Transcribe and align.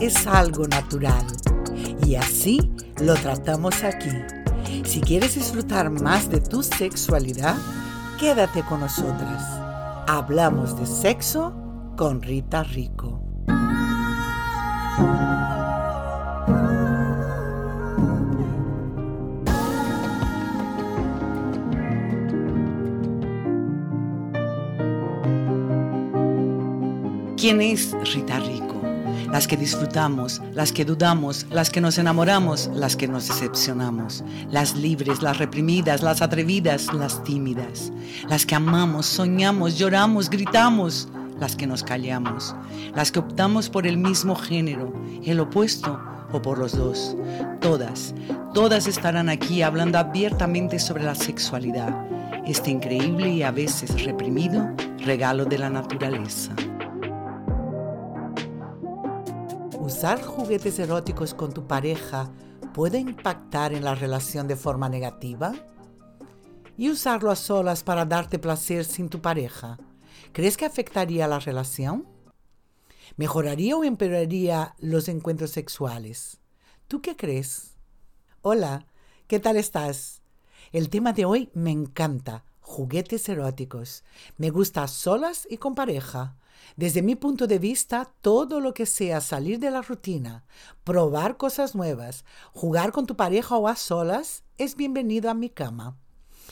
es 0.00 0.26
algo 0.26 0.66
natural 0.66 1.24
y 2.06 2.14
así 2.14 2.72
lo 3.00 3.14
tratamos 3.14 3.82
aquí. 3.82 4.10
Si 4.84 5.00
quieres 5.00 5.34
disfrutar 5.34 5.90
más 5.90 6.30
de 6.30 6.40
tu 6.40 6.62
sexualidad, 6.62 7.56
quédate 8.18 8.62
con 8.62 8.80
nosotras. 8.80 9.42
Hablamos 10.06 10.78
de 10.78 10.86
sexo 10.86 11.52
con 11.96 12.22
Rita 12.22 12.62
Rico. 12.62 13.20
¿Quién 27.36 27.60
es 27.60 27.92
Rita 28.12 28.40
Rico? 28.40 28.67
Las 29.30 29.46
que 29.46 29.56
disfrutamos, 29.56 30.40
las 30.54 30.72
que 30.72 30.84
dudamos, 30.84 31.46
las 31.50 31.70
que 31.70 31.80
nos 31.80 31.98
enamoramos, 31.98 32.70
las 32.74 32.96
que 32.96 33.06
nos 33.06 33.28
decepcionamos, 33.28 34.24
las 34.50 34.74
libres, 34.74 35.22
las 35.22 35.38
reprimidas, 35.38 36.02
las 36.02 36.22
atrevidas, 36.22 36.92
las 36.94 37.22
tímidas, 37.24 37.92
las 38.28 38.46
que 38.46 38.54
amamos, 38.54 39.06
soñamos, 39.06 39.78
lloramos, 39.78 40.30
gritamos, 40.30 41.08
las 41.38 41.56
que 41.56 41.66
nos 41.66 41.82
callamos, 41.82 42.54
las 42.94 43.12
que 43.12 43.18
optamos 43.18 43.68
por 43.68 43.86
el 43.86 43.98
mismo 43.98 44.34
género, 44.34 44.92
el 45.24 45.40
opuesto 45.40 46.00
o 46.32 46.42
por 46.42 46.58
los 46.58 46.76
dos. 46.76 47.16
Todas, 47.60 48.14
todas 48.54 48.86
estarán 48.86 49.28
aquí 49.28 49.62
hablando 49.62 49.98
abiertamente 49.98 50.78
sobre 50.78 51.04
la 51.04 51.14
sexualidad, 51.14 51.94
este 52.46 52.70
increíble 52.70 53.30
y 53.30 53.42
a 53.42 53.50
veces 53.50 54.04
reprimido 54.04 54.68
regalo 55.04 55.44
de 55.44 55.58
la 55.58 55.70
naturaleza. 55.70 56.52
¿Usar 59.98 60.22
juguetes 60.22 60.78
eróticos 60.78 61.34
con 61.34 61.52
tu 61.52 61.66
pareja 61.66 62.30
puede 62.72 63.00
impactar 63.00 63.72
en 63.72 63.82
la 63.82 63.96
relación 63.96 64.46
de 64.46 64.54
forma 64.54 64.88
negativa? 64.88 65.52
¿Y 66.76 66.88
usarlo 66.88 67.32
a 67.32 67.34
solas 67.34 67.82
para 67.82 68.04
darte 68.04 68.38
placer 68.38 68.84
sin 68.84 69.08
tu 69.08 69.20
pareja? 69.20 69.76
¿Crees 70.32 70.56
que 70.56 70.66
afectaría 70.66 71.26
la 71.26 71.40
relación? 71.40 72.06
¿Mejoraría 73.16 73.76
o 73.76 73.82
empeoraría 73.82 74.76
los 74.78 75.08
encuentros 75.08 75.50
sexuales? 75.50 76.38
¿Tú 76.86 77.02
qué 77.02 77.16
crees? 77.16 77.74
Hola, 78.40 78.86
¿qué 79.26 79.40
tal 79.40 79.56
estás? 79.56 80.22
El 80.70 80.90
tema 80.90 81.12
de 81.12 81.24
hoy 81.24 81.50
me 81.54 81.72
encanta, 81.72 82.44
juguetes 82.60 83.28
eróticos. 83.28 84.04
Me 84.36 84.50
gusta 84.50 84.86
solas 84.86 85.44
y 85.50 85.56
con 85.56 85.74
pareja. 85.74 86.36
Desde 86.76 87.02
mi 87.02 87.16
punto 87.16 87.46
de 87.46 87.58
vista, 87.58 88.12
todo 88.20 88.60
lo 88.60 88.74
que 88.74 88.86
sea 88.86 89.20
salir 89.20 89.58
de 89.58 89.70
la 89.70 89.82
rutina, 89.82 90.44
probar 90.84 91.36
cosas 91.36 91.74
nuevas, 91.74 92.24
jugar 92.52 92.92
con 92.92 93.06
tu 93.06 93.16
pareja 93.16 93.56
o 93.56 93.68
a 93.68 93.76
solas, 93.76 94.44
es 94.58 94.76
bienvenido 94.76 95.30
a 95.30 95.34
mi 95.34 95.50
cama. 95.50 95.96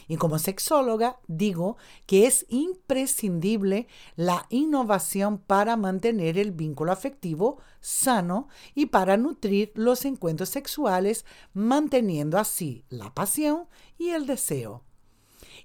Y 0.09 0.17
como 0.17 0.39
sexóloga 0.39 1.19
digo 1.27 1.77
que 2.07 2.27
es 2.27 2.47
imprescindible 2.49 3.89
la 4.15 4.47
innovación 4.51 5.39
para 5.39 5.77
mantener 5.77 6.39
el 6.39 6.53
vínculo 6.53 6.93
afectivo 6.93 7.61
sano 7.81 8.49
y 8.75 8.87
para 8.87 9.17
nutrir 9.17 9.73
los 9.75 10.05
encuentros 10.05 10.49
sexuales, 10.49 11.25
manteniendo 11.55 12.39
así 12.39 12.85
la 12.89 13.15
pasión 13.15 13.67
y 13.99 14.11
el 14.11 14.27
deseo. 14.27 14.86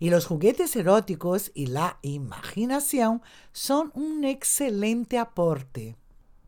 Y 0.02 0.10
los 0.10 0.26
juguetes 0.26 0.76
eróticos 0.76 1.52
y 1.54 1.68
la 1.68 2.00
imaginación 2.02 3.22
son 3.54 3.92
un 3.94 4.24
excelente 4.24 5.20
aporte. 5.20 5.96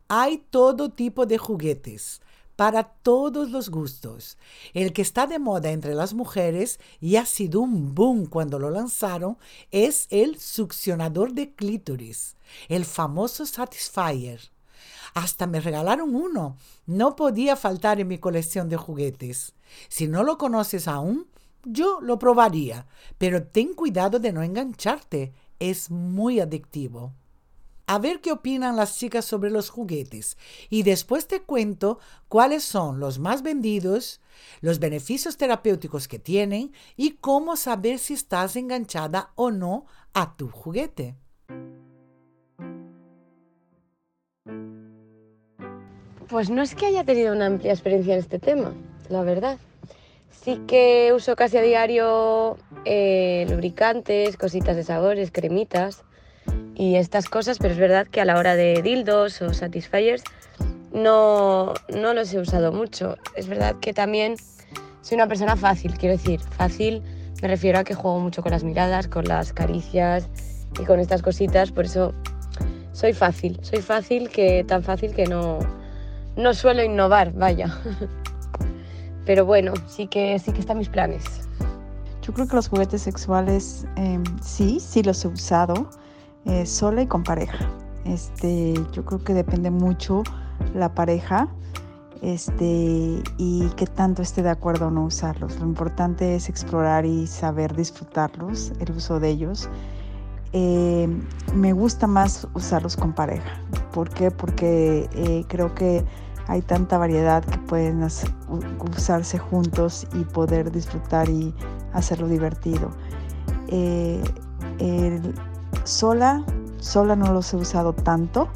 Hay 0.08 0.38
todo 0.50 0.90
tipo 0.90 1.24
de 1.24 1.38
juguetes 1.38 2.20
para 2.56 2.82
todos 2.82 3.52
los 3.52 3.68
gustos. 3.68 4.38
El 4.72 4.92
que 4.92 5.02
está 5.02 5.28
de 5.28 5.38
moda 5.38 5.70
entre 5.70 5.94
las 5.94 6.14
mujeres 6.14 6.80
y 7.00 7.14
ha 7.14 7.26
sido 7.26 7.60
un 7.60 7.94
boom 7.94 8.26
cuando 8.26 8.58
lo 8.58 8.70
lanzaron 8.70 9.38
es 9.70 10.08
el 10.10 10.40
succionador 10.40 11.32
de 11.32 11.54
clítoris, 11.54 12.34
el 12.68 12.84
famoso 12.84 13.46
Satisfyer. 13.46 14.40
Hasta 15.14 15.46
me 15.46 15.60
regalaron 15.60 16.16
uno. 16.16 16.56
No 16.86 17.14
podía 17.14 17.54
faltar 17.54 18.00
en 18.00 18.08
mi 18.08 18.18
colección 18.18 18.68
de 18.68 18.78
juguetes. 18.78 19.54
Si 19.88 20.08
no 20.08 20.24
lo 20.24 20.38
conoces 20.38 20.88
aún, 20.88 21.28
yo 21.66 22.00
lo 22.00 22.18
probaría, 22.18 22.86
pero 23.18 23.44
ten 23.44 23.74
cuidado 23.74 24.18
de 24.18 24.32
no 24.32 24.42
engancharte, 24.42 25.32
es 25.58 25.90
muy 25.90 26.40
adictivo. 26.40 27.14
A 27.86 27.98
ver 27.98 28.20
qué 28.22 28.32
opinan 28.32 28.76
las 28.76 28.98
chicas 28.98 29.26
sobre 29.26 29.50
los 29.50 29.68
juguetes 29.68 30.38
y 30.70 30.84
después 30.84 31.26
te 31.26 31.42
cuento 31.42 31.98
cuáles 32.28 32.64
son 32.64 32.98
los 32.98 33.18
más 33.18 33.42
vendidos, 33.42 34.22
los 34.62 34.78
beneficios 34.78 35.36
terapéuticos 35.36 36.08
que 36.08 36.18
tienen 36.18 36.72
y 36.96 37.16
cómo 37.16 37.56
saber 37.56 37.98
si 37.98 38.14
estás 38.14 38.56
enganchada 38.56 39.32
o 39.34 39.50
no 39.50 39.84
a 40.14 40.34
tu 40.34 40.48
juguete. 40.48 41.14
Pues 46.28 46.48
no 46.48 46.62
es 46.62 46.74
que 46.74 46.86
haya 46.86 47.04
tenido 47.04 47.34
una 47.34 47.46
amplia 47.46 47.72
experiencia 47.72 48.14
en 48.14 48.20
este 48.20 48.38
tema, 48.38 48.72
la 49.10 49.22
verdad. 49.22 49.58
Sí 50.42 50.60
que 50.66 51.12
uso 51.14 51.36
casi 51.36 51.56
a 51.56 51.62
diario 51.62 52.58
eh, 52.84 53.46
lubricantes, 53.48 54.36
cositas 54.36 54.76
de 54.76 54.84
sabores, 54.84 55.30
cremitas 55.30 56.02
y 56.74 56.96
estas 56.96 57.28
cosas, 57.28 57.58
pero 57.58 57.72
es 57.72 57.80
verdad 57.80 58.06
que 58.06 58.20
a 58.20 58.24
la 58.24 58.36
hora 58.36 58.56
de 58.56 58.82
dildos 58.82 59.40
o 59.40 59.54
satisfiers 59.54 60.22
no, 60.92 61.72
no 61.88 62.14
los 62.14 62.32
he 62.34 62.38
usado 62.38 62.72
mucho. 62.72 63.16
Es 63.36 63.48
verdad 63.48 63.76
que 63.80 63.94
también 63.94 64.36
soy 65.00 65.16
una 65.16 65.28
persona 65.28 65.56
fácil, 65.56 65.96
quiero 65.98 66.16
decir, 66.16 66.40
fácil 66.40 67.02
me 67.42 67.48
refiero 67.48 67.78
a 67.78 67.84
que 67.84 67.94
juego 67.94 68.20
mucho 68.20 68.42
con 68.42 68.52
las 68.52 68.64
miradas, 68.64 69.06
con 69.06 69.26
las 69.26 69.52
caricias 69.52 70.28
y 70.80 70.84
con 70.84 70.98
estas 70.98 71.20
cositas, 71.20 71.72
por 71.72 71.84
eso 71.84 72.14
soy 72.92 73.12
fácil, 73.12 73.58
soy 73.62 73.82
fácil 73.82 74.30
que 74.30 74.64
tan 74.64 74.82
fácil 74.82 75.14
que 75.14 75.26
no, 75.26 75.58
no 76.36 76.54
suelo 76.54 76.82
innovar, 76.82 77.32
vaya. 77.32 77.78
Pero 79.26 79.44
bueno, 79.44 79.72
sí 79.86 80.06
que, 80.06 80.38
sí 80.38 80.52
que 80.52 80.60
están 80.60 80.78
mis 80.78 80.88
planes. 80.88 81.24
Yo 82.22 82.32
creo 82.32 82.46
que 82.46 82.56
los 82.56 82.68
juguetes 82.68 83.02
sexuales 83.02 83.86
em, 83.96 84.24
sí, 84.42 84.80
sí 84.80 85.02
los 85.02 85.24
he 85.24 85.28
usado, 85.28 85.90
eh, 86.46 86.64
sola 86.66 87.02
y 87.02 87.06
con 87.06 87.22
pareja. 87.22 87.68
Este, 88.04 88.74
yo 88.92 89.04
creo 89.04 89.22
que 89.22 89.34
depende 89.34 89.70
mucho 89.70 90.22
la 90.74 90.94
pareja 90.94 91.48
este, 92.22 93.22
y 93.36 93.68
qué 93.76 93.86
tanto 93.86 94.22
esté 94.22 94.42
de 94.42 94.50
acuerdo 94.50 94.86
o 94.86 94.90
no 94.90 95.04
usarlos. 95.04 95.58
Lo 95.58 95.66
importante 95.66 96.34
es 96.34 96.48
explorar 96.48 97.04
y 97.04 97.26
saber 97.26 97.74
disfrutarlos, 97.76 98.72
el 98.80 98.90
uso 98.92 99.20
de 99.20 99.28
ellos. 99.30 99.68
Em, 100.52 101.20
me 101.54 101.72
gusta 101.72 102.06
más 102.06 102.46
usarlos 102.54 102.96
con 102.96 103.12
pareja. 103.12 103.60
¿Por 103.92 104.08
qué? 104.08 104.30
Porque 104.30 105.08
eh, 105.12 105.44
creo 105.48 105.74
que 105.74 106.04
hay 106.46 106.62
tanta 106.62 106.98
variedad 106.98 107.44
que 107.44 107.58
pueden 107.58 108.02
usarse 108.02 109.38
juntos 109.38 110.06
y 110.14 110.24
poder 110.24 110.70
disfrutar 110.70 111.28
y 111.28 111.54
hacerlo 111.92 112.28
divertido. 112.28 112.90
Eh, 113.68 114.22
sola, 115.84 116.44
sola 116.80 117.16
no 117.16 117.32
los 117.32 117.52
he 117.54 117.56
usado 117.56 117.92
tanto. 117.92 118.48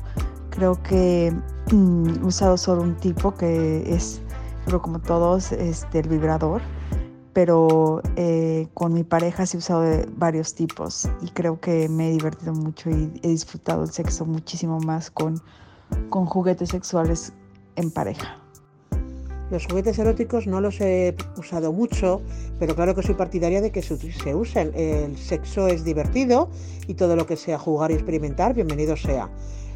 Creo 0.50 0.82
que 0.82 1.32
mm, 1.72 2.22
he 2.22 2.24
usado 2.24 2.56
solo 2.56 2.82
un 2.82 2.96
tipo 2.96 3.34
que 3.34 3.94
es, 3.94 4.20
pero 4.64 4.82
como 4.82 4.98
todos, 4.98 5.52
es 5.52 5.86
del 5.92 6.08
vibrador. 6.08 6.60
Pero 7.32 8.02
eh, 8.16 8.68
con 8.74 8.92
mi 8.92 9.04
pareja 9.04 9.46
sí 9.46 9.56
he 9.56 9.58
usado 9.58 9.84
varios 10.16 10.54
tipos 10.54 11.08
y 11.20 11.30
creo 11.30 11.60
que 11.60 11.88
me 11.88 12.08
he 12.08 12.12
divertido 12.12 12.52
mucho 12.52 12.90
y 12.90 13.12
he 13.22 13.28
disfrutado 13.28 13.84
el 13.84 13.90
sexo 13.90 14.24
muchísimo 14.24 14.80
más 14.80 15.10
con, 15.10 15.40
con 16.10 16.26
juguetes 16.26 16.70
sexuales 16.70 17.32
en 17.78 17.90
pareja. 17.90 18.38
Los 19.50 19.66
juguetes 19.66 19.98
eróticos 19.98 20.46
no 20.46 20.60
los 20.60 20.78
he 20.82 21.14
usado 21.38 21.72
mucho, 21.72 22.20
pero 22.58 22.74
claro 22.74 22.94
que 22.94 23.02
soy 23.02 23.14
partidaria 23.14 23.62
de 23.62 23.70
que 23.70 23.80
se 23.80 24.34
usen. 24.34 24.72
El 24.74 25.16
sexo 25.16 25.68
es 25.68 25.84
divertido 25.84 26.50
y 26.86 26.94
todo 26.94 27.16
lo 27.16 27.24
que 27.24 27.36
sea 27.36 27.58
jugar 27.58 27.90
y 27.90 27.94
experimentar, 27.94 28.52
bienvenido 28.52 28.94
sea. 28.94 29.30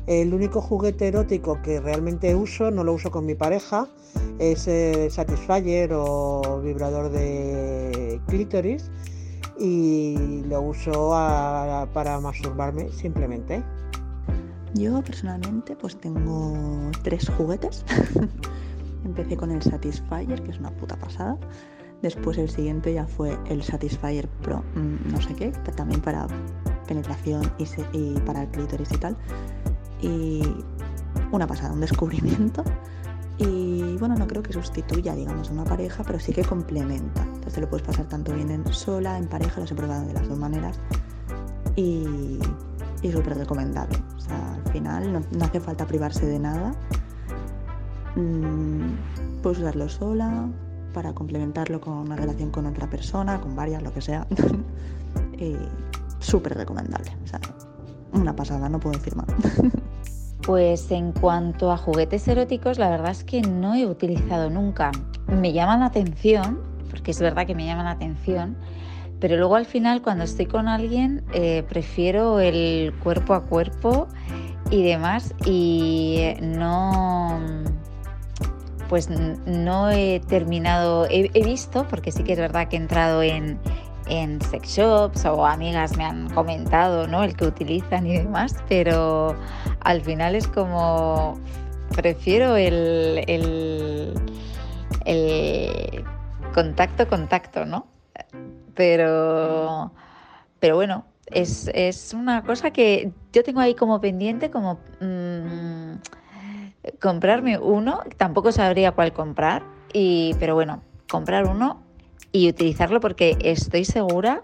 El 0.06 0.34
único 0.34 0.60
juguete 0.60 1.08
erótico 1.08 1.62
que 1.62 1.81
realmente 1.81 2.34
uso, 2.34 2.70
no 2.70 2.84
lo 2.84 2.93
uso 2.93 3.10
con 3.10 3.25
mi 3.25 3.34
pareja, 3.34 3.88
es 4.38 4.66
el 4.66 5.10
Satisfyer 5.10 5.90
o 5.94 6.60
vibrador 6.62 7.10
de 7.10 8.20
clítoris 8.26 8.90
y 9.58 10.43
lo 10.49 10.60
uso 10.60 11.10
para 11.94 12.20
masturbarme 12.20 12.90
simplemente. 12.90 13.62
Yo 14.75 15.03
personalmente 15.03 15.77
pues 15.77 15.97
tengo 15.97 16.91
tres 17.03 17.29
juguetes. 17.37 17.85
Empecé 19.05 19.37
con 19.37 19.51
el 19.51 19.61
Satisfyer, 19.61 20.43
que 20.43 20.51
es 20.51 20.59
una 20.59 20.71
puta 20.71 20.97
pasada. 20.97 21.37
Después 22.03 22.39
el 22.39 22.49
siguiente 22.49 22.93
ya 22.93 23.07
fue 23.07 23.39
el 23.47 23.63
Satisfyer 23.63 24.29
Pro, 24.43 24.65
mm, 24.75 25.13
no 25.13 25.21
sé 25.21 25.35
qué, 25.35 25.51
también 25.77 26.01
para 26.01 26.27
penetración 26.89 27.53
y, 27.93 28.19
para 28.21 28.43
el 28.43 28.49
clítoris 28.49 28.91
y 28.93 28.99
tal. 28.99 29.17
Y 30.01 30.43
una 31.31 31.47
pasada, 31.47 31.73
un 31.73 31.81
descubrimiento. 31.81 32.65
Y 33.39 33.97
bueno, 33.99 34.15
no 34.17 34.27
creo 34.27 34.43
que 34.43 34.53
sustituya, 34.53 35.15
digamos, 35.15 35.49
a 35.49 35.53
una 35.53 35.65
pareja, 35.65 36.03
pero 36.05 36.19
sí 36.19 36.33
que 36.33 36.45
complementa. 36.45 37.23
Entonces 37.23 37.61
lo 37.61 37.69
puedes 37.69 37.87
pasar 37.87 38.07
tanto 38.09 38.33
bien 38.35 38.51
en 38.51 38.73
sola, 38.73 39.17
en 39.17 39.27
pareja, 39.27 39.61
lo 39.61 39.67
he 39.67 39.75
probado 39.75 40.07
de 40.07 40.13
las 40.13 40.29
dos 40.29 40.39
maneras. 40.39 40.79
Y, 41.77 42.39
y 43.03 43.13
súper 43.13 43.39
recomendable. 43.39 43.99
No, 44.81 45.21
hace 45.45 45.61
falta 45.61 45.87
privarse 45.87 46.27
de 46.27 46.39
nada. 46.39 46.73
Mm, 48.17 49.43
puedes 49.43 49.59
usarlo 49.59 49.89
sola 49.89 50.49
para 50.93 51.13
complementarlo 51.15 51.81
con 51.81 51.95
una 51.95 52.17
relación 52.17 52.51
con 52.51 52.67
otra 52.67 52.89
persona, 52.89 53.41
con 53.41 53.57
varias, 53.57 53.83
lo 53.83 53.93
que 53.93 54.01
sea. 54.01 54.27
y 55.39 55.57
súper 56.19 56.55
recomendable. 56.55 57.11
Una 58.13 58.37
pasada, 58.37 58.69
no 58.69 58.79
puedo 58.79 58.99
decir 58.99 59.17
más. 59.17 59.27
Pues 60.45 60.91
en 60.91 61.13
cuanto 61.13 61.71
a 61.71 61.77
juguetes 61.77 62.27
eróticos, 62.27 62.77
la 62.77 62.91
verdad 62.91 63.13
es 63.13 63.23
que 63.23 63.43
no 63.43 63.77
he 63.77 63.87
utilizado 63.87 64.51
nunca. 64.51 64.91
Me 65.29 65.53
llaman 65.53 65.79
la 65.81 65.87
atención, 65.87 66.59
porque 66.91 67.13
es 67.13 67.21
verdad 67.21 67.47
que 67.47 67.55
me 67.55 67.65
llaman 67.65 67.85
la 67.85 67.93
atención, 67.93 68.57
pero 69.21 69.37
luego 69.37 69.55
al 69.55 69.67
final 69.67 70.03
cuando 70.03 70.25
estoy 70.25 70.47
con 70.47 70.67
alguien 70.67 71.23
eh, 71.33 71.65
prefiero 71.69 72.41
el 72.41 72.93
cuerpo 73.05 73.35
a 73.35 73.45
cuerpo 73.45 74.09
y 74.73 74.83
demás 74.83 75.35
y 75.45 76.35
no 76.41 77.39
pues 78.89 79.09
no 79.09 79.91
he 79.91 80.21
terminado 80.27 81.07
he, 81.09 81.29
visto 81.45 81.87
porque 81.89 82.11
sí 82.11 82.25
que 82.25 82.33
es 82.33 82.39
verdad 82.39 82.67
que 82.69 82.77
he 82.77 82.81
entrado 82.81 83.23
en, 83.23 83.61
en 84.09 84.41
sex 84.41 84.77
shops 84.77 85.25
o 85.27 85.47
amigas 85.47 85.97
me 85.97 86.05
han 86.05 86.29
comentado 86.31 87.07
¿no? 87.07 87.23
el 87.23 87.37
que 87.37 87.45
utilizan 87.45 88.07
y 88.07 88.19
demás 88.19 88.57
pero 88.69 89.37
al 89.81 90.01
final 90.01 90.35
es 90.35 90.49
como 90.49 91.39
prefiero 91.95 92.57
el, 92.57 93.23
el, 93.29 94.15
el 95.05 96.05
contacto 96.53 97.07
contacto 97.09 97.65
no 97.65 97.87
pero, 98.75 99.93
pero 100.59 100.77
bueno, 100.77 101.05
es, 101.27 102.15
una 102.15 102.43
cosa 102.43 102.71
que 102.71 103.13
yo 103.33 103.43
tengo 103.43 103.61
ahí 103.61 103.75
como 103.75 104.01
pendiente, 104.01 104.51
como 104.51 104.81
mm, 105.01 105.95
comprarme 107.01 107.59
uno, 107.59 108.01
tampoco 108.17 108.53
sabría 108.53 108.93
cuál 108.93 109.13
comprar, 109.13 109.63
y, 109.93 110.35
pero 110.39 110.55
bueno, 110.55 110.83
comprar 111.11 111.47
uno 111.47 111.83
y 112.33 112.49
utilizarlo 112.49 113.01
porque 113.01 113.37
estoy 113.41 113.85
segura 113.85 114.41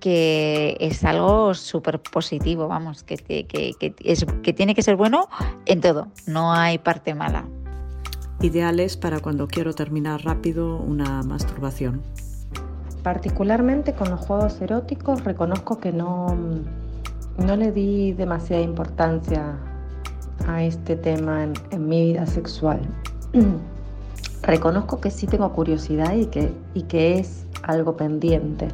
que 0.00 0.76
es 0.80 1.04
algo 1.04 1.54
súper 1.54 2.00
positivo, 2.00 2.68
vamos, 2.68 3.02
que, 3.02 3.16
que, 3.16 3.44
que 3.46 4.52
tiene 4.52 4.74
que 4.74 4.82
ser 4.82 4.96
bueno 4.96 5.28
en 5.66 5.80
todo, 5.80 6.08
no 6.26 6.52
hay 6.52 6.78
parte 6.78 7.14
mala. 7.14 7.46
Ideales 8.40 8.96
para 8.96 9.18
cuando 9.18 9.48
quiero 9.48 9.74
terminar 9.74 10.24
rápido 10.24 10.76
una 10.76 11.24
masturbación. 11.24 12.02
Particularmente 13.08 13.94
con 13.94 14.10
los 14.10 14.20
juegos 14.20 14.60
eróticos 14.60 15.24
reconozco 15.24 15.78
que 15.78 15.92
no, 15.92 16.36
no 17.38 17.56
le 17.56 17.72
di 17.72 18.12
demasiada 18.12 18.62
importancia 18.62 19.56
a 20.46 20.62
este 20.62 20.94
tema 20.94 21.44
en, 21.70 21.88
mi 21.88 22.02
vida 22.02 22.26
sexual. 22.26 22.80
reconozco 24.42 25.00
que 25.00 25.10
sí 25.10 25.26
tengo 25.26 25.50
curiosidad 25.54 26.12
y 26.12 26.26
que, 26.26 26.52
y 26.74 26.82
que 26.82 27.18
es 27.18 27.46
algo 27.62 27.96
pendiente. 27.96 28.68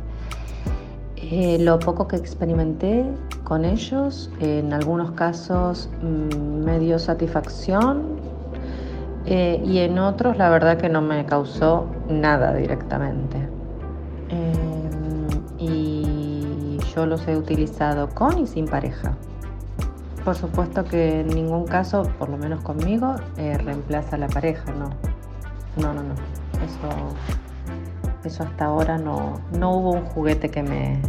Eh, 1.14 1.58
lo 1.60 1.78
poco 1.78 2.08
que 2.08 2.16
experimenté 2.16 3.04
con 3.44 3.64
ellos, 3.64 4.32
en 4.40 4.72
algunos 4.72 5.12
casos 5.12 5.88
mm, 6.02 6.64
me 6.64 6.80
dio 6.80 6.98
satisfacción 6.98 8.02
eh, 9.26 9.62
y 9.64 9.78
en 9.78 9.96
otros 10.00 10.36
la 10.36 10.50
verdad 10.50 10.76
que 10.76 10.88
no 10.88 11.02
me 11.02 11.24
causó 11.24 11.86
nada 12.08 12.52
directamente. 12.52 13.53
Em, 14.28 15.28
y 15.58 16.78
yo 16.94 17.06
los 17.06 17.26
he 17.28 17.36
utilizado 17.36 18.08
con 18.08 18.38
y 18.38 18.46
sin 18.46 18.66
pareja. 18.66 19.16
Por 20.24 20.34
supuesto 20.34 20.84
que 20.84 21.20
en 21.20 21.28
ningún 21.28 21.66
caso, 21.66 22.04
por 22.18 22.30
lo 22.30 22.38
menos 22.38 22.62
conmigo, 22.62 23.16
eh, 23.36 23.58
reemplaza 23.58 24.16
la 24.16 24.28
pareja, 24.28 24.72
no. 24.72 24.90
No, 25.76 25.92
no, 25.92 26.02
no. 26.02 26.14
Eso, 26.64 27.14
eso 28.24 28.42
hasta 28.42 28.64
ahora 28.66 28.96
no, 28.96 29.40
no 29.58 29.76
hubo 29.76 29.90
un 29.92 30.04
juguete 30.06 30.48
que 30.48 30.62
me 30.62 31.00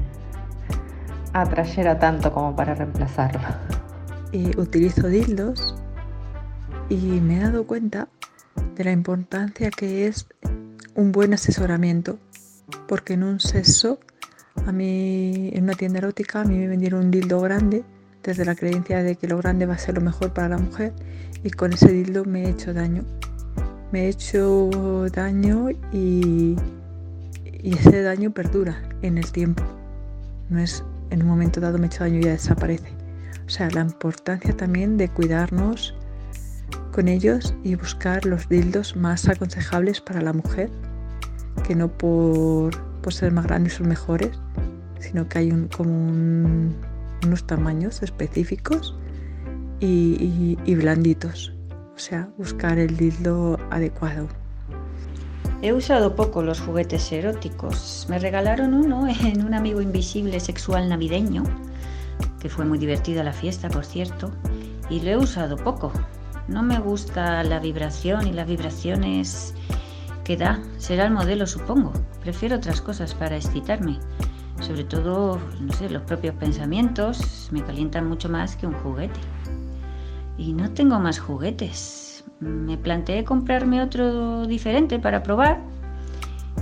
atrayera 1.33 1.99
tanto 1.99 2.31
como 2.31 2.55
para 2.55 2.75
reemplazarlo. 2.75 3.41
Utilizo 4.57 5.07
dildos 5.07 5.75
y 6.89 6.95
me 6.95 7.37
he 7.37 7.39
dado 7.39 7.65
cuenta 7.65 8.09
de 8.75 8.83
la 8.83 8.91
importancia 8.91 9.69
que 9.69 10.07
es 10.07 10.27
un 10.93 11.13
buen 11.13 11.33
asesoramiento 11.33 12.19
porque 12.87 13.13
en 13.13 13.23
un 13.23 13.39
sexo, 13.39 13.99
a 14.65 14.71
mí, 14.71 15.51
en 15.53 15.63
una 15.63 15.73
tienda 15.73 15.99
erótica, 15.99 16.41
a 16.41 16.45
mí 16.45 16.57
me 16.57 16.67
vendieron 16.67 17.05
un 17.05 17.11
dildo 17.11 17.41
grande, 17.41 17.83
desde 18.23 18.45
la 18.45 18.55
creencia 18.55 19.03
de 19.03 19.15
que 19.15 19.27
lo 19.27 19.37
grande 19.37 19.65
va 19.65 19.75
a 19.75 19.77
ser 19.77 19.95
lo 19.95 20.01
mejor 20.01 20.33
para 20.33 20.49
la 20.49 20.57
mujer, 20.57 20.93
y 21.43 21.51
con 21.51 21.73
ese 21.73 21.91
dildo 21.91 22.25
me 22.25 22.45
he 22.45 22.49
hecho 22.49 22.73
daño. 22.73 23.03
Me 23.91 24.05
he 24.05 24.09
hecho 24.09 25.07
daño 25.13 25.69
y, 25.91 26.55
y 27.45 27.73
ese 27.73 28.01
daño 28.01 28.31
perdura 28.31 28.81
en 29.01 29.17
el 29.17 29.31
tiempo. 29.31 29.63
No 30.49 30.59
es 30.59 30.83
en 31.11 31.21
un 31.21 31.27
momento 31.27 31.61
dado 31.61 31.77
me 31.77 31.85
he 31.85 31.87
hecho 31.87 32.03
daño 32.03 32.19
y 32.19 32.23
ya 32.23 32.31
desaparece. 32.31 32.89
O 33.45 33.49
sea, 33.49 33.69
la 33.69 33.81
importancia 33.81 34.57
también 34.57 34.97
de 34.97 35.07
cuidarnos 35.07 35.95
con 36.91 37.07
ellos 37.07 37.53
y 37.63 37.75
buscar 37.75 38.25
los 38.25 38.49
dildos 38.49 38.95
más 38.95 39.27
aconsejables 39.29 40.01
para 40.01 40.21
la 40.21 40.33
mujer 40.33 40.71
que 41.65 41.75
no 41.75 41.89
por, 41.89 42.73
ser 43.09 43.31
más 43.31 43.45
grandes 43.45 43.73
son 43.73 43.87
mejores, 43.87 44.31
sino 44.99 45.27
que 45.27 45.39
hay 45.39 45.51
como 45.75 45.91
unos 47.23 47.47
tamaños 47.47 48.01
específicos 48.03 48.95
y, 49.79 50.57
y, 50.65 50.75
blanditos. 50.75 51.53
O 51.95 51.99
sea, 51.99 52.29
buscar 52.37 52.77
el 52.77 52.97
dildo 52.97 53.57
adecuado. 53.71 54.27
He 55.61 55.71
usado 55.73 56.15
poco 56.15 56.43
los 56.43 56.59
juguetes 56.59 57.11
eróticos. 57.11 58.05
Me 58.09 58.19
regalaron 58.19 58.73
uno 58.73 59.07
en 59.23 59.45
un 59.45 59.53
amigo 59.53 59.81
invisible 59.81 60.39
sexual 60.39 60.89
navideño, 60.89 61.43
que 62.39 62.49
fue 62.49 62.65
muy 62.65 62.77
divertida 62.77 63.23
la 63.23 63.33
fiesta, 63.33 63.69
por 63.69 63.85
cierto, 63.85 64.31
y 64.89 64.99
lo 64.99 65.09
he 65.09 65.17
usado 65.17 65.57
poco. 65.57 65.91
No 66.47 66.61
me 66.61 66.79
gusta 66.79 67.43
la 67.43 67.59
vibración 67.59 68.27
y 68.27 68.33
las 68.33 68.47
vibraciones 68.47 69.55
que 70.25 70.35
da 70.35 70.59
será 70.77 71.05
el 71.05 71.11
modelo, 71.11 71.47
supongo. 71.47 71.93
Prefiero 72.19 72.57
otras 72.57 72.81
cosas 72.81 73.13
para 73.13 73.37
excitarme. 73.37 73.99
Sobre 74.59 74.83
todo, 74.83 75.39
no 75.61 75.73
sé, 75.73 75.89
los 75.89 76.01
propios 76.01 76.35
pensamientos 76.35 77.49
me 77.51 77.63
calientan 77.63 78.09
mucho 78.09 78.27
más 78.27 78.57
que 78.57 78.67
un 78.67 78.73
juguete. 78.73 79.19
Y 80.37 80.53
no 80.53 80.71
tengo 80.71 80.99
más 80.99 81.19
juguetes. 81.19 82.25
Me 82.39 82.77
planteé 82.77 83.23
comprarme 83.23 83.81
otro 83.81 84.45
diferente 84.47 84.99
para 84.99 85.23
probar. 85.23 85.61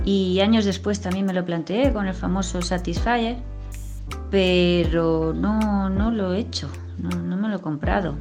Y 0.04 0.40
años 0.40 0.64
después 0.64 1.00
también 1.00 1.26
me 1.26 1.32
lo 1.32 1.44
planteé 1.44 1.92
con 1.92 2.06
el 2.06 2.14
famoso 2.14 2.62
Satisfyer. 2.62 3.38
Pero 4.30 5.32
no, 5.34 5.88
no 5.88 6.10
lo 6.10 6.34
he 6.34 6.40
hecho. 6.40 6.68
No, 6.98 7.10
no 7.10 7.36
me 7.36 7.48
lo 7.48 7.56
he 7.56 7.60
comprado. 7.60 8.16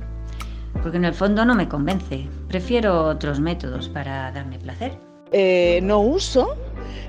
Porque 0.81 0.97
en 0.97 1.05
el 1.05 1.13
fondo 1.13 1.45
no 1.45 1.55
me 1.55 1.67
convence. 1.67 2.29
Prefiero 2.47 3.05
otros 3.05 3.39
métodos 3.39 3.89
para 3.89 4.31
darme 4.31 4.57
placer. 4.59 5.12
Eh, 5.35 5.79
no 5.81 5.99
uso, 5.99 6.55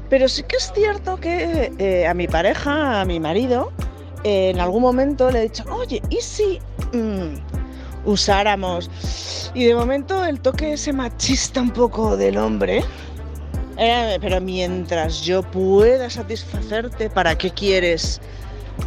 pero 0.09 0.29
sí 0.29 0.43
que 0.45 0.57
es 0.57 0.73
cierto 0.75 1.19
que 1.19 1.71
eh, 1.79 2.07
a 2.07 2.15
mi 2.15 2.27
pareja, 2.27 3.03
a 3.03 3.05
mi 3.05 3.21
marido, 3.21 3.71
eh, 4.25 4.49
en 4.49 4.61
algún 4.61 4.81
momento 4.81 5.31
le 5.31 5.41
he 5.41 5.43
dicho, 5.43 5.63
oye, 5.71 6.01
¿y 6.09 6.17
si 6.23 6.59
mm, 6.95 7.35
usáramos? 8.07 8.91
Y 9.53 9.65
de 9.65 9.75
momento 9.75 10.25
el 10.25 10.41
toque 10.41 10.73
ese 10.73 10.95
machista 10.95 11.61
un 11.61 11.71
poco 11.71 12.17
del 12.17 12.39
hombre, 12.39 12.83
pero 13.77 14.41
mientras 14.41 15.21
yo 15.21 15.43
pueda 15.43 16.09
satisfacerte, 16.09 17.11
¿para 17.11 17.37
qué 17.37 17.51
quieres? 17.51 18.23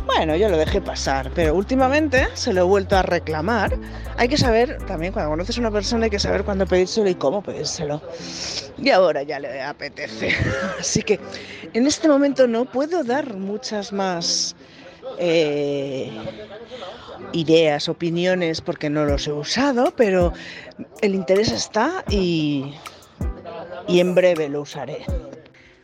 Bueno, 0.06 0.36
yo 0.36 0.50
lo 0.50 0.58
dejé 0.58 0.82
pasar, 0.82 1.32
pero 1.36 1.54
últimamente 1.54 2.28
se 2.34 2.52
lo 2.52 2.62
he 2.62 2.64
vuelto 2.64 2.98
a 2.98 3.04
reclamar. 3.04 3.78
Hay 4.18 4.28
que 4.28 4.38
saber, 4.38 4.78
también 4.86 5.14
cuando 5.14 5.30
conoces 5.30 5.58
a 5.58 5.62
una 5.62 5.72
persona 5.72 6.06
hay 6.06 6.10
que 6.10 6.20
saber 6.20 6.44
cuándo 6.44 6.66
pedírselo 6.66 7.10
y 7.10 7.16
cómo 7.16 7.42
pedírselo. 7.42 8.02
Y 8.78 8.90
ahora 8.90 9.24
ya 9.24 9.40
le 9.40 9.62
apetece. 9.62 10.32
Así 10.80 11.04
que 11.04 11.20
en 11.74 11.88
este 11.88 12.08
momento 12.08 12.48
no 12.48 12.66
puedo 12.66 13.04
dar 13.04 13.36
muchas 13.36 13.94
más 13.94 14.56
eh, 15.20 16.12
ideas, 17.34 17.88
opiniones, 17.88 18.62
porque 18.62 18.90
no 18.90 19.06
los 19.06 19.28
he 19.28 19.32
usado, 19.32 19.94
pero 19.96 20.34
el 21.02 21.16
interés 21.16 21.52
está 21.52 22.04
y, 22.10 22.74
y 23.88 24.00
en 24.00 24.16
breve 24.16 24.50
lo 24.50 24.62
usaré. 24.62 25.06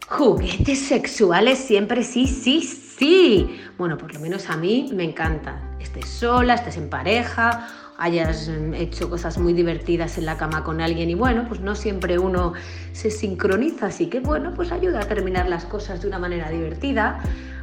Juguetes 0.07 0.79
sexuales 0.79 1.59
siempre 1.59 2.03
sí, 2.03 2.27
sí, 2.27 2.61
Sí, 2.97 3.59
bueno, 3.77 3.97
por 3.97 4.13
lo 4.13 4.19
menos 4.19 4.49
a 4.49 4.57
mí 4.57 4.91
me 4.93 5.03
encanta. 5.03 5.59
Estés 5.79 6.07
sola, 6.07 6.53
estés 6.53 6.77
en 6.77 6.89
pareja, 6.89 7.67
hayas 7.97 8.49
mm, 8.49 8.75
hecho 8.75 9.09
cosas 9.09 9.37
muy 9.37 9.53
divertidas 9.53 10.17
en 10.17 10.25
la 10.25 10.37
cama 10.37 10.63
con 10.63 10.79
alguien 10.79 11.09
y 11.09 11.15
bueno, 11.15 11.45
pues 11.47 11.59
no 11.59 11.75
siempre 11.75 12.19
uno 12.19 12.53
se 12.91 13.09
sincroniza, 13.09 13.87
así 13.87 14.07
que 14.07 14.19
bueno, 14.19 14.53
pues 14.55 14.71
ayuda 14.71 15.01
a 15.01 15.07
terminar 15.07 15.49
las 15.49 15.65
cosas 15.65 16.01
de 16.01 16.07
una 16.07 16.19
manera 16.19 16.49
divertida. 16.49 17.19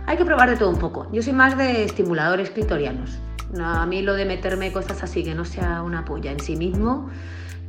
Hay 0.07 0.17
que 0.17 0.25
probar 0.25 0.51
de 0.51 0.57
todo 0.57 0.71
un 0.71 0.79
poco. 0.79 1.07
Yo 1.13 1.23
soy 1.23 1.33
más 1.33 1.57
de 1.57 1.85
estimuladores 1.85 2.51
clitorianos. 2.51 3.19
A 3.61 3.87
mí 3.87 4.03
lo 4.03 4.15
de 4.15 4.25
meterme 4.25 4.73
cosas 4.73 5.03
así 5.03 5.25
que 5.25 5.35
no 5.35 5.45
sea 5.45 5.83
una 5.83 6.05
polla 6.05 6.31
en 6.31 6.41
sí 6.41 6.57
mismo 6.57 7.11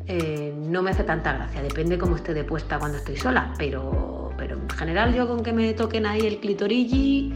eh, 0.08 0.54
no 0.58 0.82
me 0.82 0.92
hace 0.92 1.04
tanta 1.04 1.34
gracia. 1.34 1.62
Depende 1.62 1.98
cómo 1.98 2.16
esté 2.18 2.34
depuesta 2.34 2.80
cuando 2.80 2.98
estoy 2.98 3.16
sola, 3.16 3.54
pero, 3.58 4.21
pero 4.52 4.62
en 4.64 4.70
general 4.70 5.14
yo 5.14 5.28
con 5.28 5.44
que 5.44 5.54
me 5.54 5.74
toquen 5.74 6.06
ahí 6.06 6.22
el 6.22 6.40
clitorilli 6.40 7.34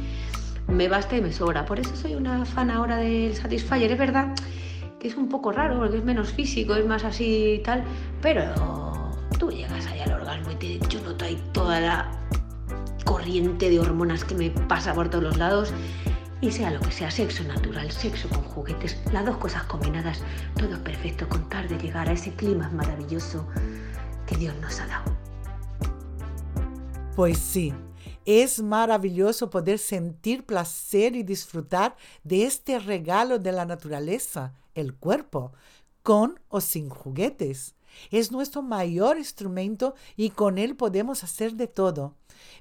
me 0.67 0.89
basta 0.89 1.15
y 1.15 1.21
me 1.21 1.31
sobra. 1.31 1.65
Por 1.65 1.79
eso 1.79 1.95
soy 1.95 2.15
una 2.15 2.43
fan 2.43 2.69
ahora 2.69 2.97
del 2.97 3.33
Satisfyer. 3.33 3.91
Es 3.91 3.97
verdad 3.97 4.33
que 4.99 5.07
es 5.07 5.15
un 5.15 5.29
poco 5.29 5.53
raro 5.53 5.77
porque 5.77 5.97
es 5.97 6.03
menos 6.03 6.33
físico, 6.33 6.75
es 6.75 6.85
más 6.85 7.05
así 7.05 7.53
y 7.53 7.59
tal, 7.59 7.83
pero 8.21 8.43
tú 9.39 9.49
llegas 9.49 9.85
ahí 9.87 10.01
al 10.01 10.11
orgasmo 10.11 10.51
y 10.51 10.55
te, 10.55 10.79
yo 10.89 11.01
noto 11.03 11.23
ahí 11.23 11.41
toda 11.53 11.79
la 11.79 12.11
corriente 13.05 13.69
de 13.69 13.79
hormonas 13.79 14.25
que 14.25 14.35
me 14.35 14.49
pasa 14.49 14.93
por 14.93 15.09
todos 15.09 15.23
los 15.23 15.37
lados 15.37 15.73
y 16.41 16.51
sea 16.51 16.71
lo 16.71 16.81
que 16.81 16.91
sea, 16.91 17.11
sexo 17.11 17.45
natural, 17.45 17.89
sexo 17.91 18.27
con 18.27 18.41
juguetes, 18.41 18.99
las 19.13 19.25
dos 19.25 19.37
cosas 19.37 19.63
combinadas, 19.63 20.21
todo 20.55 20.73
es 20.73 20.79
perfecto 20.79 21.29
con 21.29 21.47
tal 21.47 21.67
de 21.69 21.77
llegar 21.77 22.09
a 22.09 22.13
ese 22.13 22.33
clima 22.33 22.69
maravilloso 22.71 23.47
que 24.25 24.35
Dios 24.35 24.53
nos 24.61 24.81
ha 24.81 24.87
dado. 24.87 25.14
Pues 27.15 27.37
sí, 27.37 27.73
es 28.25 28.61
maravilloso 28.61 29.49
poder 29.49 29.79
sentir 29.79 30.45
placer 30.45 31.15
y 31.15 31.23
disfrutar 31.23 31.95
de 32.25 32.43
este 32.43 32.77
regalo 32.77 33.39
de 33.39 33.53
la 33.53 33.63
naturaleza, 33.63 34.53
el 34.73 34.95
cuerpo, 34.95 35.53
con 36.03 36.41
o 36.49 36.59
sin 36.59 36.89
juguetes. 36.89 37.75
Es 38.11 38.33
nuestro 38.33 38.63
mayor 38.63 39.17
instrumento 39.17 39.95
y 40.17 40.31
con 40.31 40.57
él 40.57 40.75
podemos 40.75 41.23
hacer 41.23 41.53
de 41.53 41.67
todo. 41.67 42.17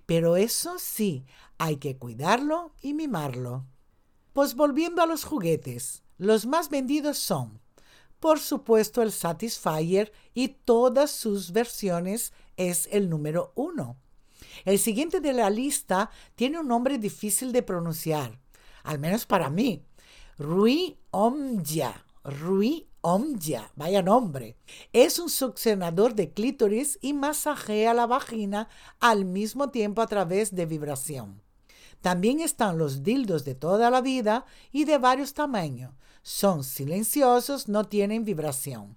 Pero 0.07 0.37
eso 0.37 0.77
sí, 0.79 1.25
hay 1.59 1.79
que 1.79 1.97
cuidarlo 1.97 2.75
y 2.81 2.95
mimarlo. 2.95 3.67
Pues 4.33 4.55
volviendo 4.55 5.03
a 5.03 5.07
los 5.07 5.25
juguetes, 5.25 6.05
los 6.17 6.47
más 6.47 6.71
vendidos 6.71 7.19
son, 7.19 7.61
por 8.21 8.39
supuesto, 8.39 9.03
el 9.03 9.11
Satisfyer 9.11 10.13
y 10.33 10.47
todas 10.47 11.11
sus 11.11 11.51
versiones 11.51 12.33
es 12.57 12.89
el 12.93 13.11
número 13.11 13.51
uno. 13.57 13.97
El 14.65 14.79
siguiente 14.79 15.21
de 15.21 15.33
la 15.33 15.51
lista 15.51 16.11
tiene 16.35 16.59
un 16.59 16.69
nombre 16.69 16.99
difícil 16.99 17.53
de 17.53 17.63
pronunciar, 17.63 18.39
al 18.83 18.99
menos 18.99 19.27
para 19.27 19.51
mí. 19.51 19.85
Rui 20.39 20.99
Omja. 21.11 22.05
Rui 22.25 22.89
Omja, 23.01 23.71
vaya 23.77 24.03
nombre. 24.03 24.57
Es 24.93 25.19
un 25.19 25.29
succionador 25.29 26.15
de 26.15 26.33
clítoris 26.33 26.99
y 27.03 27.13
masajea 27.13 27.93
la 27.95 28.07
vagina 28.07 28.69
al 29.01 29.25
mismo 29.25 29.71
tiempo 29.71 30.01
a 30.01 30.07
través 30.07 30.55
de 30.55 30.67
vibración. 30.67 31.43
También 32.01 32.41
están 32.41 32.79
los 32.79 33.03
dildos 33.03 33.45
de 33.45 33.55
toda 33.55 33.91
la 33.91 34.01
vida 34.01 34.45
y 34.73 34.85
de 34.85 34.99
varios 34.99 35.35
tamaños. 35.35 35.95
Son 36.23 36.65
silenciosos, 36.65 37.69
no 37.69 37.85
tienen 37.85 38.25
vibración. 38.25 38.97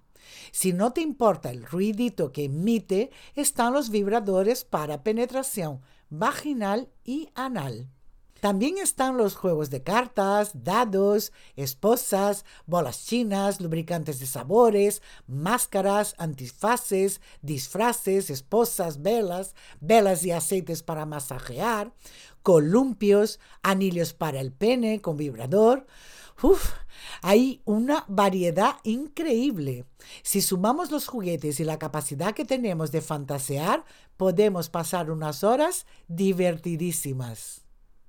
Si 0.50 0.72
no 0.72 0.92
te 0.92 1.00
importa 1.00 1.50
el 1.50 1.64
ruidito 1.64 2.32
que 2.32 2.44
emite, 2.44 3.10
están 3.34 3.72
los 3.72 3.90
vibradores 3.90 4.64
para 4.64 5.02
penetración 5.02 5.80
vaginal 6.10 6.88
y 7.04 7.28
anal. 7.34 7.88
También 8.40 8.78
están 8.78 9.16
los 9.16 9.34
juegos 9.34 9.68
de 9.68 9.82
cartas, 9.82 10.52
dados, 10.54 11.32
esposas, 11.56 12.44
bolas 12.66 13.04
chinas, 13.04 13.60
lubricantes 13.60 14.20
de 14.20 14.26
sabores, 14.26 15.02
máscaras, 15.26 16.14
antifaces, 16.18 17.20
disfraces, 17.42 18.30
esposas, 18.30 19.02
velas, 19.02 19.56
velas 19.80 20.24
y 20.24 20.30
aceites 20.30 20.84
para 20.84 21.04
masajear, 21.04 21.92
columpios, 22.44 23.40
anillos 23.62 24.12
para 24.12 24.38
el 24.38 24.52
pene 24.52 25.00
con 25.00 25.16
vibrador. 25.16 25.88
Uf, 26.40 26.74
hay 27.22 27.62
una 27.64 28.04
variedad 28.08 28.76
increíble. 28.84 29.84
Si 30.22 30.40
sumamos 30.40 30.90
los 30.90 31.06
juguetes 31.06 31.60
y 31.60 31.64
la 31.64 31.78
capacidad 31.78 32.34
que 32.34 32.44
tenemos 32.44 32.92
de 32.92 33.00
fantasear, 33.00 33.84
podemos 34.16 34.68
pasar 34.68 35.10
unas 35.10 35.44
horas 35.44 35.86
divertidísimas. 36.08 37.62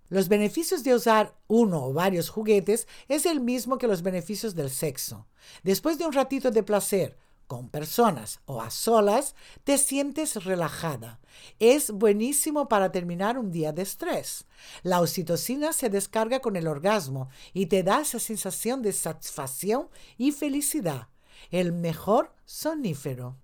Los 0.09 0.27
beneficios 0.27 0.83
de 0.83 0.95
usar 0.95 1.37
uno 1.47 1.85
o 1.85 1.93
varios 1.93 2.29
juguetes 2.29 2.87
es 3.07 3.27
el 3.27 3.39
mismo 3.39 3.77
que 3.77 3.87
los 3.87 4.01
beneficios 4.01 4.55
del 4.55 4.71
sexo. 4.71 5.27
Después 5.63 5.99
de 5.99 6.05
un 6.05 6.13
ratito 6.13 6.49
de 6.49 6.63
placer 6.63 7.17
con 7.49 7.67
personas 7.67 8.41
o 8.45 8.61
a 8.61 8.69
solas, 8.69 9.33
te 9.63 9.79
sientes 9.79 10.45
relajada. 10.45 11.19
Es 11.57 11.89
buenísimo 11.89 12.69
para 12.69 12.91
terminar 12.91 13.39
un 13.39 13.51
día 13.51 13.73
de 13.73 13.81
estrés. 13.81 14.45
La 14.83 15.01
oxitocina 15.01 15.73
se 15.73 15.89
descarga 15.89 16.41
con 16.41 16.55
el 16.55 16.67
orgasmo 16.67 17.27
y 17.51 17.65
te 17.65 17.81
da 17.81 18.01
esa 18.01 18.19
sensación 18.19 18.83
de 18.83 18.93
satisfacción 18.93 19.89
y 20.15 20.31
felicidad. 20.31 21.07
El 21.49 21.71
mejor 21.71 22.35
sonífero. 22.45 23.35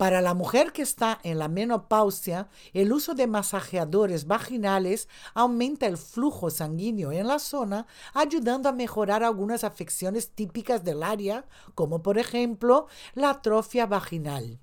Para 0.00 0.22
la 0.22 0.32
mujer 0.32 0.72
que 0.72 0.80
está 0.80 1.20
en 1.24 1.38
la 1.38 1.48
menopausia, 1.48 2.48
el 2.72 2.90
uso 2.90 3.12
de 3.12 3.26
masajeadores 3.26 4.26
vaginales 4.26 5.10
aumenta 5.34 5.86
el 5.86 5.98
flujo 5.98 6.48
sanguíneo 6.48 7.12
en 7.12 7.26
la 7.26 7.38
zona, 7.38 7.86
ayudando 8.14 8.70
a 8.70 8.72
mejorar 8.72 9.22
algunas 9.22 9.62
afecciones 9.62 10.30
típicas 10.30 10.84
del 10.84 11.02
área, 11.02 11.44
como 11.74 12.02
por 12.02 12.16
ejemplo 12.16 12.86
la 13.12 13.28
atrofia 13.28 13.84
vaginal. 13.84 14.58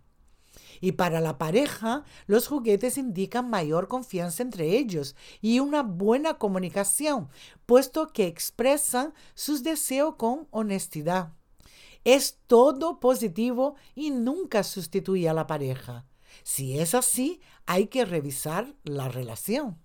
Y 0.82 0.94
para 0.94 1.22
la 1.22 1.38
pareja, 1.38 2.04
los 2.26 2.48
juguetes 2.48 2.98
indican 2.98 3.48
mayor 3.48 3.88
confianza 3.88 4.42
entre 4.42 4.76
ellos 4.76 5.16
y 5.40 5.60
una 5.60 5.84
buena 5.84 6.40
comunicación, 6.40 7.30
puesto 7.68 8.08
que 8.08 8.26
expresan 8.26 9.14
sus 9.36 9.62
deseos 9.62 10.16
con 10.16 10.48
honestidad. 10.50 11.37
Es 12.08 12.40
todo 12.48 13.02
positivo 13.02 13.76
y 13.94 14.12
nunca 14.12 14.64
sustituye 14.64 15.28
a 15.28 15.34
la 15.34 15.46
pareja. 15.46 16.06
Si 16.44 16.80
es 16.80 16.96
así, 16.96 17.42
hay 17.66 17.88
que 17.88 18.06
revisar 18.06 18.78
la 18.86 19.10
relación. 19.10 19.84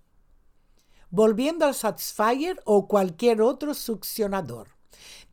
Volviendo 1.09 1.65
al 1.65 1.75
Satisfyer 1.75 2.61
o 2.63 2.87
cualquier 2.87 3.41
otro 3.41 3.73
succionador. 3.73 4.69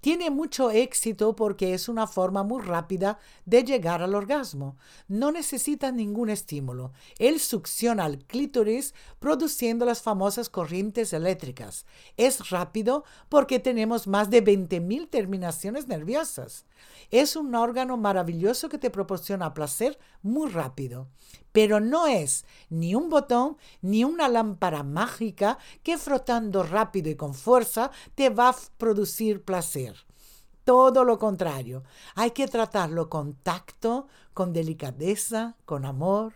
Tiene 0.01 0.31
mucho 0.31 0.71
éxito 0.71 1.37
porque 1.37 1.75
es 1.75 1.89
una 1.89 2.07
forma 2.07 2.43
muy 2.43 2.63
rápida 2.63 3.19
de 3.45 3.65
llegar 3.65 4.03
al 4.03 4.15
orgasmo. 4.15 4.77
No 5.09 5.31
necesita 5.31 5.93
ningún 5.93 6.31
estímulo. 6.31 6.93
Él 7.19 7.39
succiona 7.39 8.05
al 8.05 8.19
clítoris 8.19 8.95
produciendo 9.19 9.85
las 9.85 10.01
famosas 10.01 10.49
corrientes 10.49 11.13
eléctricas. 11.13 11.85
Es 12.17 12.51
rápido 12.51 13.05
porque 13.29 13.59
tenemos 13.59 14.07
más 14.07 14.31
de 14.31 14.43
20.000 14.43 15.11
terminaciones 15.11 15.87
nerviosas. 15.87 16.65
Es 17.11 17.37
un 17.37 17.55
órgano 17.55 17.97
maravilloso 17.97 18.69
que 18.69 18.79
te 18.79 18.91
proporciona 18.91 19.53
placer 19.53 19.99
muy 20.23 20.49
rápido. 20.51 21.09
Pero 21.53 21.81
no 21.81 22.07
es 22.07 22.45
ni 22.69 22.95
un 22.95 23.09
botón 23.09 23.57
ni 23.83 24.05
una 24.05 24.29
lámpara 24.29 24.83
mágica 24.83 25.59
que 25.83 25.99
frotando 25.99 26.63
rápido 26.63 27.11
y 27.11 27.17
con 27.17 27.35
fuerza 27.35 27.91
te 28.15 28.31
va 28.31 28.51
a 28.51 28.57
producir 28.79 29.43
placer. 29.43 30.07
Todo 30.65 31.05
lo 31.05 31.19
contrario, 31.19 31.83
hay 32.15 32.31
que 32.31 32.47
tratarlo 32.47 33.09
con 33.09 33.35
tacto, 33.35 34.07
con 34.35 34.53
delicadeza, 34.53 35.57
con 35.65 35.85
amor. 35.85 36.35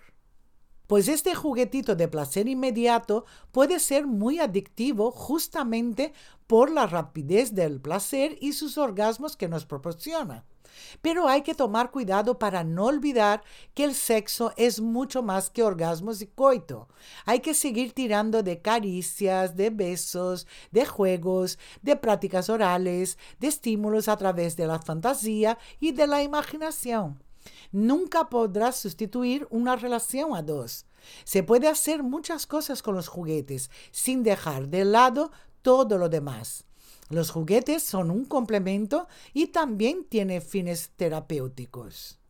Pues 0.87 1.09
este 1.09 1.35
juguetito 1.35 1.97
de 1.97 2.09
placer 2.09 2.47
inmediato 2.47 3.25
puede 3.53 3.81
ser 3.81 4.07
muy 4.07 4.39
adictivo 4.39 5.11
justamente 5.11 6.13
por 6.47 6.71
la 6.71 6.87
rapidez 6.87 7.55
del 7.55 7.81
placer 7.81 8.37
y 8.41 8.53
sus 8.53 8.77
orgasmos 8.77 9.37
que 9.37 9.49
nos 9.49 9.65
proporciona. 9.65 10.45
Pero 11.01 11.29
hay 11.29 11.43
que 11.43 11.55
tomar 11.55 11.91
cuidado 11.91 12.39
para 12.39 12.65
no 12.65 12.87
olvidar 12.87 13.43
que 13.75 13.85
el 13.85 13.95
sexo 13.95 14.53
es 14.57 14.81
mucho 14.81 15.23
más 15.23 15.49
que 15.49 15.63
orgasmos 15.63 16.21
y 16.21 16.27
coito. 16.27 16.89
Hay 17.25 17.41
que 17.41 17.55
seguir 17.55 17.93
tirando 17.93 18.43
de 18.43 18.61
caricias, 18.61 19.57
de 19.57 19.71
besos, 19.71 20.47
de 20.71 20.85
juegos, 20.85 21.59
de 21.83 21.97
prácticas 21.97 22.51
orales, 22.51 23.19
de 23.39 23.49
estímulos 23.49 24.09
a 24.09 24.17
través 24.17 24.57
de 24.57 24.67
la 24.67 24.81
fantasía 24.81 25.59
y 25.81 25.93
de 25.93 26.07
la 26.07 26.23
imaginación. 26.23 27.23
Nunca 27.75 28.31
podrás 28.31 28.77
sustituir 28.77 29.49
una 29.51 29.75
relación 29.75 30.37
a 30.37 30.43
dos. 30.43 30.87
Se 31.25 31.43
puede 31.43 31.67
hacer 31.67 32.05
muchas 32.05 32.47
cosas 32.47 32.83
con 32.83 32.95
los 32.95 33.09
juguetes 33.09 33.69
sin 33.91 34.23
dejar 34.23 34.69
de 34.69 34.85
lado 34.85 35.33
todo 35.61 35.99
lo 35.99 36.09
demás. 36.09 36.67
Los 37.11 37.33
juguetes 37.33 37.83
son 37.83 38.13
un 38.13 38.27
complemento 38.27 39.09
y 39.33 39.49
también 39.49 40.05
tiene 40.05 40.41
fines 40.41 40.91
terapéuticos. 40.95 42.21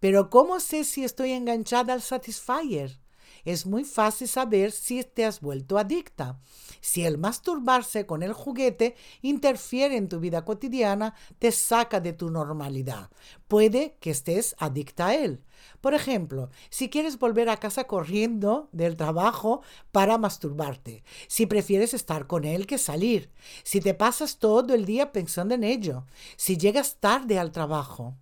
Pero 0.00 0.28
¿cómo 0.28 0.58
sé 0.58 0.82
si 0.82 1.04
estoy 1.04 1.30
enganchada 1.34 1.92
al 1.92 2.02
Satisfyer? 2.02 2.99
Es 3.44 3.66
muy 3.66 3.84
fácil 3.84 4.28
saber 4.28 4.72
si 4.72 5.02
te 5.04 5.24
has 5.24 5.40
vuelto 5.40 5.78
adicta. 5.78 6.38
Si 6.80 7.04
el 7.04 7.18
masturbarse 7.18 8.06
con 8.06 8.22
el 8.22 8.32
juguete 8.32 8.96
interfiere 9.22 9.96
en 9.96 10.08
tu 10.08 10.20
vida 10.20 10.44
cotidiana, 10.44 11.14
te 11.38 11.52
saca 11.52 12.00
de 12.00 12.12
tu 12.12 12.30
normalidad. 12.30 13.10
Puede 13.48 13.96
que 14.00 14.10
estés 14.10 14.54
adicta 14.58 15.08
a 15.08 15.14
él. 15.14 15.42
Por 15.80 15.92
ejemplo, 15.92 16.50
si 16.70 16.88
quieres 16.88 17.18
volver 17.18 17.48
a 17.48 17.58
casa 17.58 17.84
corriendo 17.84 18.68
del 18.72 18.96
trabajo 18.96 19.62
para 19.92 20.16
masturbarte, 20.16 21.04
si 21.28 21.46
prefieres 21.46 21.92
estar 21.92 22.26
con 22.26 22.44
él 22.44 22.66
que 22.66 22.78
salir, 22.78 23.30
si 23.62 23.80
te 23.80 23.92
pasas 23.92 24.38
todo 24.38 24.74
el 24.74 24.86
día 24.86 25.12
pensando 25.12 25.54
en 25.54 25.64
ello, 25.64 26.06
si 26.36 26.56
llegas 26.56 26.96
tarde 26.96 27.38
al 27.38 27.52
trabajo 27.52 28.16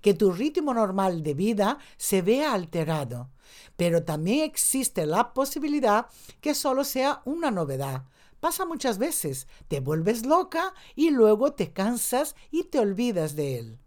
que 0.00 0.14
tu 0.14 0.32
ritmo 0.32 0.74
normal 0.74 1.22
de 1.22 1.34
vida 1.34 1.78
se 1.96 2.22
vea 2.22 2.52
alterado. 2.52 3.30
Pero 3.76 4.04
también 4.04 4.44
existe 4.44 5.06
la 5.06 5.32
posibilidad 5.32 6.06
que 6.40 6.54
solo 6.54 6.84
sea 6.84 7.22
una 7.24 7.50
novedad. 7.50 8.04
Pasa 8.40 8.64
muchas 8.64 8.98
veces, 8.98 9.46
te 9.68 9.80
vuelves 9.80 10.26
loca 10.26 10.74
y 10.96 11.10
luego 11.10 11.52
te 11.52 11.72
cansas 11.72 12.34
y 12.50 12.64
te 12.64 12.80
olvidas 12.80 13.36
de 13.36 13.58
él. 13.58 13.78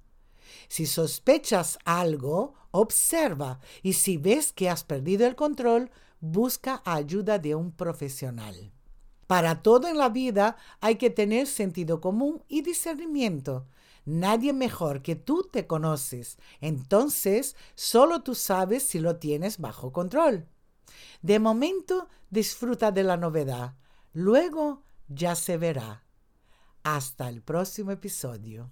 Si 0.68 0.86
sospechas 0.86 1.78
algo, 1.84 2.54
observa 2.72 3.60
y 3.84 3.94
si 3.94 4.18
ves 4.18 4.54
que 4.54 4.70
has 4.70 4.84
perdido 4.84 5.28
el 5.28 5.36
control, 5.36 5.92
busca 6.20 6.82
ayuda 6.86 7.38
de 7.40 7.56
un 7.56 7.72
profesional. 7.72 8.72
Para 9.28 9.62
todo 9.62 9.88
en 9.88 9.98
la 9.98 10.10
vida 10.10 10.56
hay 10.82 10.96
que 10.96 11.10
tener 11.10 11.48
sentido 11.48 12.00
común 12.00 12.44
y 12.48 12.62
discernimiento. 12.62 13.68
Nadie 14.06 14.54
mejor 14.54 15.02
que 15.02 15.16
tú 15.16 15.50
te 15.52 15.66
conoces. 15.66 16.38
Entonces, 16.62 17.56
solo 17.74 18.22
tú 18.22 18.36
sabes 18.36 18.84
si 18.84 19.00
lo 19.00 19.18
tienes 19.18 19.58
bajo 19.58 19.92
control. 19.92 20.48
De 21.22 21.40
momento, 21.40 22.08
disfruta 22.30 22.92
de 22.92 23.04
la 23.04 23.18
novedad. 23.18 23.76
Luego 24.14 24.84
ya 25.08 25.36
se 25.36 25.58
verá. 25.58 26.04
Hasta 26.84 27.30
el 27.30 27.42
próximo 27.42 27.92
episodio. 27.92 28.72